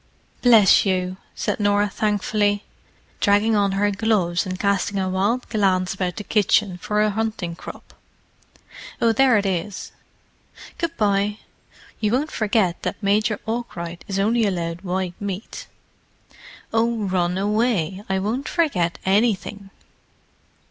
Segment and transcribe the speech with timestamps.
[0.41, 2.63] "Bless you!" said Norah thankfully,
[3.19, 7.55] dragging on her gloves and casting a wild glance about the kitchen for her hunting
[7.55, 7.93] crop.
[8.99, 9.91] "Oh, there it is.
[10.79, 11.37] Good bye.
[11.99, 15.67] You won't forget that Major Arkwright is only allowed white meat?"
[16.73, 19.69] "Oh, run away—I won't forget anything."